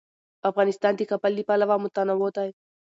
افغانستان 0.49 0.93
د 0.95 1.01
کابل 1.11 1.31
له 1.37 1.43
پلوه 1.47 1.75
متنوع 1.83 2.29
دی. 2.37 2.49